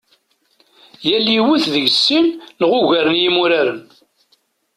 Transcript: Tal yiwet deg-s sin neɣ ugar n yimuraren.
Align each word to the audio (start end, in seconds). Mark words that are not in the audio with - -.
Tal 1.01 1.25
yiwet 1.33 1.65
deg-s 1.73 1.97
sin 2.05 2.27
neɣ 2.59 2.71
ugar 2.79 3.05
n 3.09 3.15
yimuraren. 3.21 3.81